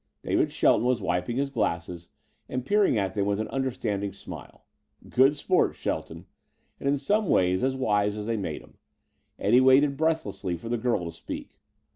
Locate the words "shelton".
0.51-0.83, 5.75-6.25